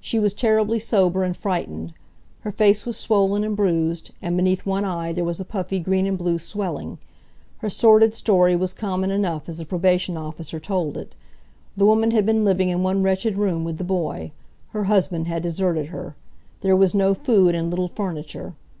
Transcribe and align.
She 0.00 0.18
was 0.18 0.34
terribly 0.34 0.80
sober 0.80 1.22
and 1.22 1.36
frightened. 1.36 1.94
Her 2.40 2.50
face 2.50 2.84
was 2.84 2.96
swollen 2.96 3.44
and 3.44 3.54
bruised, 3.56 4.10
and 4.20 4.36
beneath 4.36 4.66
one 4.66 4.84
eye 4.84 5.12
there 5.12 5.22
was 5.24 5.38
a 5.38 5.44
puffy 5.44 5.78
green 5.78 6.04
and 6.04 6.18
blue 6.18 6.40
swelling. 6.40 6.98
Her 7.58 7.70
sordid 7.70 8.12
story 8.12 8.56
was 8.56 8.74
common 8.74 9.12
enough 9.12 9.48
as 9.48 9.58
the 9.58 9.64
probation 9.64 10.16
officer 10.16 10.58
told 10.58 10.96
it. 10.96 11.14
The 11.76 11.86
woman 11.86 12.10
had 12.10 12.26
been 12.26 12.44
living 12.44 12.70
in 12.70 12.82
one 12.82 13.04
wretched 13.04 13.36
room 13.36 13.62
with 13.62 13.78
the 13.78 13.84
boy. 13.84 14.32
Her 14.70 14.82
husband 14.86 15.28
had 15.28 15.44
deserted 15.44 15.86
her. 15.90 16.16
There 16.60 16.74
was 16.74 16.92
no 16.92 17.14
food, 17.14 17.54
and 17.54 17.70
little 17.70 17.86
furniture. 17.86 18.54